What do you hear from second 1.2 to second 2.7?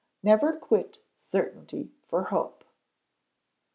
CERTAINTY FOR HOPE.